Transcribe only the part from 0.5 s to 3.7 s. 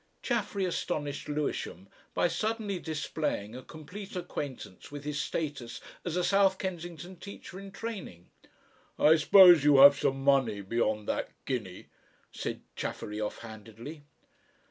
astonished Lewisham by suddenly displaying a